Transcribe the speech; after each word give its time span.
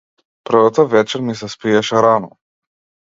Првата 0.49 0.85
вечер 0.95 1.25
ми 1.27 1.37
се 1.43 1.51
спиеше 1.57 2.03
рано. 2.07 2.33